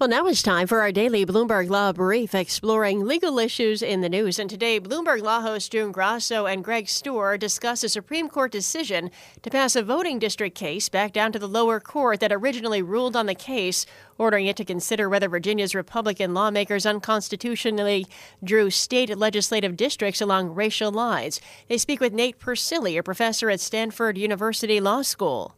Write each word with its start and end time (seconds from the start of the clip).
Well, 0.00 0.08
now 0.08 0.26
it's 0.26 0.42
time 0.42 0.66
for 0.66 0.80
our 0.80 0.90
daily 0.90 1.24
Bloomberg 1.24 1.70
Law 1.70 1.92
Brief, 1.92 2.34
exploring 2.34 3.04
legal 3.06 3.38
issues 3.38 3.80
in 3.80 4.00
the 4.00 4.08
news. 4.08 4.40
And 4.40 4.50
today, 4.50 4.80
Bloomberg 4.80 5.22
Law 5.22 5.40
host 5.40 5.70
June 5.70 5.92
Grasso 5.92 6.46
and 6.46 6.64
Greg 6.64 6.86
Stohr 6.86 7.38
discuss 7.38 7.84
a 7.84 7.88
Supreme 7.88 8.28
Court 8.28 8.50
decision 8.50 9.12
to 9.42 9.50
pass 9.50 9.76
a 9.76 9.84
voting 9.84 10.18
district 10.18 10.56
case 10.56 10.88
back 10.88 11.12
down 11.12 11.30
to 11.30 11.38
the 11.38 11.46
lower 11.46 11.78
court 11.78 12.18
that 12.18 12.32
originally 12.32 12.82
ruled 12.82 13.14
on 13.14 13.26
the 13.26 13.36
case, 13.36 13.86
ordering 14.18 14.46
it 14.46 14.56
to 14.56 14.64
consider 14.64 15.08
whether 15.08 15.28
Virginia's 15.28 15.76
Republican 15.76 16.34
lawmakers 16.34 16.86
unconstitutionally 16.86 18.04
drew 18.42 18.70
state 18.70 19.16
legislative 19.16 19.76
districts 19.76 20.20
along 20.20 20.56
racial 20.56 20.90
lines. 20.90 21.40
They 21.68 21.78
speak 21.78 22.00
with 22.00 22.12
Nate 22.12 22.40
Persily, 22.40 22.96
a 22.96 23.04
professor 23.04 23.48
at 23.48 23.60
Stanford 23.60 24.18
University 24.18 24.80
Law 24.80 25.02
School. 25.02 25.54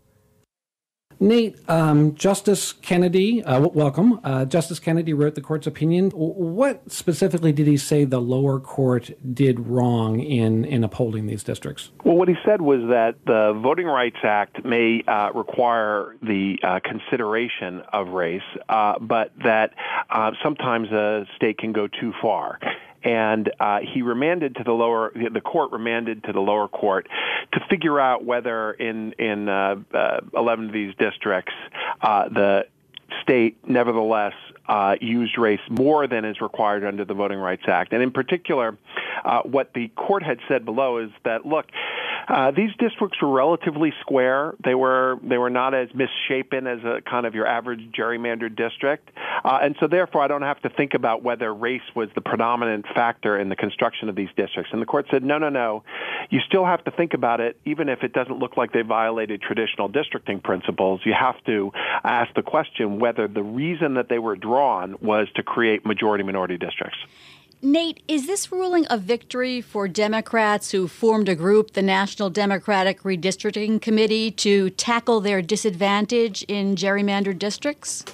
Nate, 1.26 1.58
um, 1.68 2.14
Justice 2.14 2.72
Kennedy, 2.72 3.42
uh, 3.42 3.68
welcome. 3.68 4.20
Uh, 4.22 4.44
Justice 4.44 4.78
Kennedy 4.78 5.12
wrote 5.12 5.34
the 5.34 5.40
court's 5.40 5.66
opinion. 5.66 6.10
What 6.10 6.90
specifically 6.90 7.52
did 7.52 7.66
he 7.66 7.76
say 7.76 8.04
the 8.04 8.20
lower 8.20 8.60
court 8.60 9.10
did 9.34 9.58
wrong 9.58 10.20
in, 10.20 10.64
in 10.64 10.84
upholding 10.84 11.26
these 11.26 11.42
districts? 11.42 11.90
Well, 12.04 12.16
what 12.16 12.28
he 12.28 12.36
said 12.44 12.62
was 12.62 12.80
that 12.90 13.16
the 13.26 13.58
Voting 13.60 13.86
Rights 13.86 14.18
Act 14.22 14.64
may 14.64 15.02
uh, 15.08 15.32
require 15.34 16.16
the 16.22 16.58
uh, 16.62 16.78
consideration 16.84 17.82
of 17.92 18.08
race, 18.08 18.42
uh, 18.68 18.98
but 19.00 19.32
that 19.42 19.74
uh, 20.08 20.30
sometimes 20.42 20.92
a 20.92 21.26
state 21.34 21.58
can 21.58 21.72
go 21.72 21.88
too 21.88 22.12
far 22.22 22.60
and 23.06 23.52
uh, 23.60 23.78
he 23.80 24.02
remanded 24.02 24.56
to 24.56 24.64
the 24.64 24.72
lower 24.72 25.12
the 25.14 25.40
court 25.40 25.70
remanded 25.70 26.24
to 26.24 26.32
the 26.32 26.40
lower 26.40 26.66
court 26.66 27.08
to 27.52 27.60
figure 27.70 28.00
out 28.00 28.24
whether 28.24 28.72
in 28.72 29.12
in 29.12 29.48
uh, 29.48 29.76
uh, 29.94 30.20
11 30.34 30.66
of 30.66 30.72
these 30.72 30.92
districts 30.98 31.54
uh, 32.02 32.28
the 32.28 32.66
state 33.22 33.56
nevertheless 33.68 34.34
uh, 34.68 34.96
used 35.00 35.38
race 35.38 35.60
more 35.70 36.06
than 36.06 36.24
is 36.24 36.40
required 36.40 36.84
under 36.84 37.04
the 37.04 37.14
Voting 37.14 37.38
Rights 37.38 37.62
Act. 37.68 37.92
And 37.92 38.02
in 38.02 38.10
particular, 38.10 38.76
uh, 39.24 39.42
what 39.42 39.72
the 39.74 39.88
court 39.88 40.24
had 40.24 40.38
said 40.48 40.64
below 40.64 40.98
is 40.98 41.10
that, 41.24 41.46
look, 41.46 41.66
uh, 42.28 42.50
these 42.50 42.70
districts 42.78 43.20
were 43.22 43.30
relatively 43.30 43.92
square. 44.00 44.54
They 44.64 44.74
were 44.74 45.18
they 45.22 45.38
were 45.38 45.50
not 45.50 45.74
as 45.74 45.88
misshapen 45.94 46.66
as 46.66 46.82
a 46.84 47.00
kind 47.08 47.26
of 47.26 47.34
your 47.34 47.46
average 47.46 47.80
gerrymandered 47.96 48.56
district, 48.56 49.10
uh, 49.44 49.60
and 49.62 49.76
so 49.78 49.86
therefore 49.86 50.22
I 50.22 50.28
don't 50.28 50.42
have 50.42 50.60
to 50.62 50.68
think 50.68 50.94
about 50.94 51.22
whether 51.22 51.52
race 51.54 51.82
was 51.94 52.08
the 52.14 52.20
predominant 52.20 52.86
factor 52.94 53.38
in 53.38 53.48
the 53.48 53.56
construction 53.56 54.08
of 54.08 54.16
these 54.16 54.28
districts. 54.36 54.72
And 54.72 54.82
the 54.82 54.86
court 54.86 55.06
said, 55.10 55.22
no, 55.22 55.38
no, 55.38 55.48
no, 55.48 55.84
you 56.30 56.40
still 56.40 56.64
have 56.64 56.82
to 56.84 56.90
think 56.90 57.14
about 57.14 57.40
it, 57.40 57.58
even 57.64 57.88
if 57.88 58.02
it 58.02 58.12
doesn't 58.12 58.38
look 58.38 58.56
like 58.56 58.72
they 58.72 58.82
violated 58.82 59.40
traditional 59.40 59.88
districting 59.88 60.40
principles. 60.40 61.00
You 61.04 61.14
have 61.14 61.42
to 61.44 61.72
ask 62.02 62.34
the 62.34 62.42
question 62.42 62.98
whether 62.98 63.28
the 63.28 63.42
reason 63.42 63.94
that 63.94 64.08
they 64.08 64.18
were 64.18 64.36
drawn 64.36 64.96
was 65.00 65.28
to 65.36 65.42
create 65.42 65.86
majority 65.86 66.24
minority 66.24 66.56
districts. 66.56 66.98
Nate, 67.62 68.02
is 68.06 68.26
this 68.26 68.52
ruling 68.52 68.86
a 68.90 68.98
victory 68.98 69.62
for 69.62 69.88
Democrats 69.88 70.72
who 70.72 70.86
formed 70.86 71.28
a 71.28 71.34
group, 71.34 71.72
the 71.72 71.80
National 71.80 72.28
Democratic 72.28 73.02
Redistricting 73.02 73.80
Committee, 73.80 74.30
to 74.32 74.68
tackle 74.70 75.20
their 75.20 75.40
disadvantage 75.40 76.42
in 76.48 76.76
gerrymandered 76.76 77.38
districts? 77.38 78.04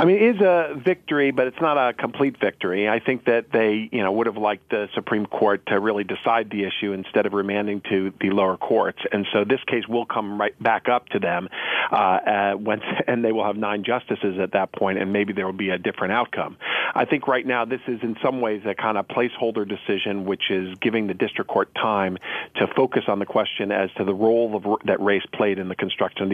I 0.00 0.06
mean, 0.06 0.16
it 0.16 0.36
is 0.36 0.40
a 0.40 0.80
victory, 0.82 1.30
but 1.30 1.46
it's 1.46 1.60
not 1.60 1.76
a 1.76 1.92
complete 1.92 2.40
victory. 2.40 2.88
I 2.88 3.00
think 3.00 3.26
that 3.26 3.52
they, 3.52 3.90
you 3.92 4.02
know, 4.02 4.10
would 4.12 4.26
have 4.28 4.38
liked 4.38 4.70
the 4.70 4.88
Supreme 4.94 5.26
Court 5.26 5.66
to 5.66 5.78
really 5.78 6.04
decide 6.04 6.48
the 6.48 6.64
issue 6.64 6.92
instead 6.92 7.26
of 7.26 7.34
remanding 7.34 7.82
to 7.90 8.10
the 8.18 8.30
lower 8.30 8.56
courts. 8.56 9.00
And 9.12 9.26
so 9.30 9.44
this 9.44 9.60
case 9.66 9.86
will 9.86 10.06
come 10.06 10.40
right 10.40 10.58
back 10.62 10.88
up 10.88 11.08
to 11.10 11.18
them 11.18 11.48
uh, 11.92 11.94
uh, 11.94 12.52
once, 12.56 12.82
and 13.06 13.22
they 13.22 13.32
will 13.32 13.44
have 13.44 13.56
nine 13.56 13.84
justices 13.84 14.38
at 14.40 14.52
that 14.52 14.72
point, 14.72 14.98
and 14.98 15.12
maybe 15.12 15.34
there 15.34 15.44
will 15.44 15.52
be 15.52 15.68
a 15.68 15.78
different 15.78 16.14
outcome. 16.14 16.56
I 16.94 17.04
think 17.04 17.28
right 17.28 17.46
now 17.46 17.64
this 17.64 17.80
is 17.86 18.00
in 18.02 18.16
some 18.22 18.40
ways 18.40 18.62
a 18.66 18.74
kind 18.74 18.98
of 18.98 19.06
placeholder 19.08 19.68
decision, 19.68 20.24
which 20.24 20.50
is 20.50 20.76
giving 20.80 21.06
the 21.06 21.14
district 21.14 21.50
court 21.50 21.74
time 21.74 22.18
to 22.56 22.66
focus 22.76 23.04
on 23.08 23.18
the 23.18 23.26
question 23.26 23.72
as 23.72 23.90
to 23.96 24.04
the 24.04 24.14
role 24.14 24.56
of, 24.56 24.86
that 24.86 25.00
race 25.00 25.22
played 25.32 25.58
in 25.58 25.68
the 25.68 25.74
construction 25.74 26.24
of 26.24 26.30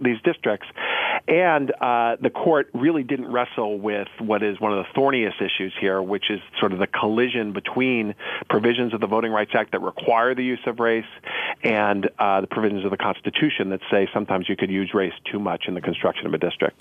these 0.00 0.20
districts. 0.22 0.66
And 1.28 1.70
uh, 1.80 2.16
the 2.20 2.30
court 2.30 2.70
really 2.72 3.02
didn't 3.02 3.30
wrestle 3.30 3.78
with 3.78 4.08
what 4.18 4.42
is 4.42 4.60
one 4.60 4.72
of 4.76 4.84
the 4.84 5.00
thorniest 5.00 5.40
issues 5.40 5.72
here, 5.80 6.02
which 6.02 6.30
is 6.30 6.40
sort 6.58 6.72
of 6.72 6.78
the 6.78 6.86
collision 6.86 7.52
between 7.52 8.14
provisions 8.48 8.94
of 8.94 9.00
the 9.00 9.06
Voting 9.06 9.32
Rights 9.32 9.52
Act 9.54 9.72
that 9.72 9.80
require 9.80 10.34
the 10.34 10.44
use 10.44 10.60
of 10.66 10.80
race 10.80 11.04
and 11.62 12.08
uh, 12.18 12.40
the 12.40 12.46
provisions 12.46 12.84
of 12.84 12.90
the 12.90 12.96
Constitution 12.96 13.70
that 13.70 13.80
say 13.90 14.08
sometimes 14.12 14.48
you 14.48 14.56
could 14.56 14.70
use 14.70 14.92
race 14.94 15.14
too 15.30 15.38
much 15.38 15.64
in 15.68 15.74
the 15.74 15.80
construction 15.80 16.26
of 16.26 16.34
a 16.34 16.38
district. 16.38 16.80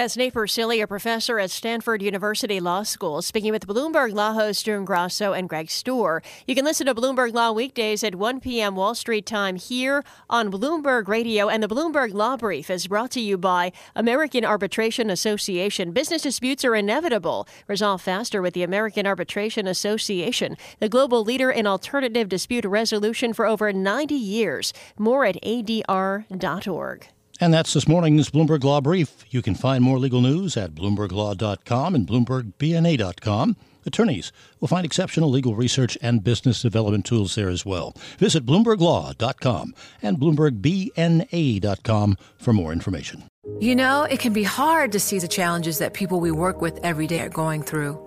That's 0.00 0.16
Nate 0.16 0.32
Persily, 0.32 0.80
a 0.80 0.86
professor 0.86 1.38
at 1.38 1.50
Stanford 1.50 2.00
University 2.00 2.58
Law 2.58 2.84
School, 2.84 3.20
speaking 3.20 3.52
with 3.52 3.66
Bloomberg 3.66 4.14
Law 4.14 4.32
host 4.32 4.64
June 4.64 4.86
Grasso 4.86 5.34
and 5.34 5.46
Greg 5.46 5.66
Stohr. 5.66 6.22
You 6.46 6.54
can 6.54 6.64
listen 6.64 6.86
to 6.86 6.94
Bloomberg 6.94 7.34
Law 7.34 7.52
weekdays 7.52 8.02
at 8.02 8.14
1 8.14 8.40
p.m. 8.40 8.76
Wall 8.76 8.94
Street 8.94 9.26
time 9.26 9.56
here 9.56 10.02
on 10.30 10.50
Bloomberg 10.50 11.06
Radio. 11.06 11.50
And 11.50 11.62
the 11.62 11.68
Bloomberg 11.68 12.14
Law 12.14 12.38
Brief 12.38 12.70
is 12.70 12.86
brought 12.86 13.10
to 13.10 13.20
you 13.20 13.36
by 13.36 13.72
American 13.94 14.42
Arbitration 14.42 15.10
Association. 15.10 15.92
Business 15.92 16.22
disputes 16.22 16.64
are 16.64 16.74
inevitable. 16.74 17.46
Resolve 17.68 18.00
faster 18.00 18.40
with 18.40 18.54
the 18.54 18.62
American 18.62 19.06
Arbitration 19.06 19.66
Association, 19.66 20.56
the 20.78 20.88
global 20.88 21.22
leader 21.24 21.50
in 21.50 21.66
alternative 21.66 22.30
dispute 22.30 22.64
resolution 22.64 23.34
for 23.34 23.46
over 23.46 23.70
90 23.70 24.14
years. 24.14 24.72
More 24.96 25.26
at 25.26 25.36
adr.org. 25.42 27.06
And 27.40 27.54
that's 27.54 27.72
this 27.72 27.88
morning's 27.88 28.30
Bloomberg 28.30 28.64
Law 28.64 28.82
Brief. 28.82 29.24
You 29.30 29.40
can 29.40 29.54
find 29.54 29.82
more 29.82 29.98
legal 29.98 30.20
news 30.20 30.58
at 30.58 30.74
BloombergLaw.com 30.74 31.94
and 31.94 32.06
BloombergBNA.com. 32.06 33.56
Attorneys 33.86 34.30
will 34.60 34.68
find 34.68 34.84
exceptional 34.84 35.30
legal 35.30 35.56
research 35.56 35.96
and 36.02 36.22
business 36.22 36.60
development 36.60 37.06
tools 37.06 37.34
there 37.34 37.48
as 37.48 37.64
well. 37.64 37.96
Visit 38.18 38.44
BloombergLaw.com 38.44 39.74
and 40.02 40.18
BloombergBNA.com 40.18 42.18
for 42.36 42.52
more 42.52 42.72
information. 42.72 43.24
You 43.58 43.74
know, 43.74 44.02
it 44.02 44.20
can 44.20 44.34
be 44.34 44.42
hard 44.42 44.92
to 44.92 45.00
see 45.00 45.18
the 45.18 45.26
challenges 45.26 45.78
that 45.78 45.94
people 45.94 46.20
we 46.20 46.30
work 46.30 46.60
with 46.60 46.78
every 46.82 47.06
day 47.06 47.20
are 47.20 47.30
going 47.30 47.62
through. 47.62 47.98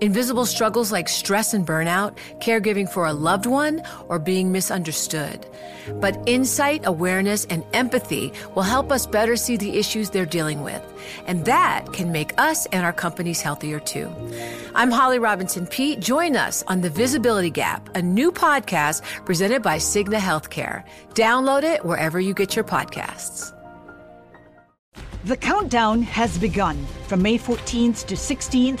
Invisible 0.00 0.44
struggles 0.44 0.90
like 0.90 1.08
stress 1.08 1.54
and 1.54 1.64
burnout, 1.64 2.18
caregiving 2.40 2.88
for 2.88 3.06
a 3.06 3.12
loved 3.12 3.46
one, 3.46 3.80
or 4.08 4.18
being 4.18 4.50
misunderstood. 4.50 5.46
But 6.00 6.20
insight, 6.26 6.82
awareness, 6.84 7.44
and 7.44 7.64
empathy 7.72 8.32
will 8.56 8.64
help 8.64 8.90
us 8.90 9.06
better 9.06 9.36
see 9.36 9.56
the 9.56 9.78
issues 9.78 10.10
they're 10.10 10.26
dealing 10.26 10.62
with. 10.62 10.82
And 11.26 11.44
that 11.44 11.92
can 11.92 12.10
make 12.10 12.32
us 12.40 12.66
and 12.66 12.84
our 12.84 12.92
companies 12.92 13.40
healthier 13.40 13.78
too. 13.78 14.12
I'm 14.74 14.90
Holly 14.90 15.20
Robinson 15.20 15.66
Peete. 15.66 16.00
Join 16.00 16.34
us 16.34 16.64
on 16.64 16.80
The 16.80 16.90
Visibility 16.90 17.50
Gap, 17.50 17.94
a 17.94 18.02
new 18.02 18.32
podcast 18.32 19.02
presented 19.24 19.62
by 19.62 19.76
Cigna 19.78 20.18
Healthcare. 20.18 20.84
Download 21.10 21.62
it 21.62 21.84
wherever 21.84 22.18
you 22.18 22.34
get 22.34 22.56
your 22.56 22.64
podcasts. 22.64 23.52
The 25.24 25.36
countdown 25.38 26.02
has 26.02 26.36
begun. 26.36 26.84
From 27.06 27.22
May 27.22 27.38
14th 27.38 28.04
to 28.08 28.14
16th, 28.14 28.80